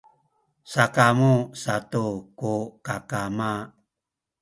[0.71, 2.05] sakamu satu
[2.39, 2.53] ku
[2.85, 3.51] kakama